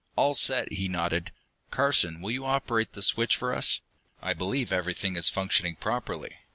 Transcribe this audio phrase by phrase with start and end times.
[0.15, 1.31] "All set," he nodded.
[1.69, 3.81] "Carson, will you operate the switch for us?
[4.19, 6.37] I believe everything is functioning properly."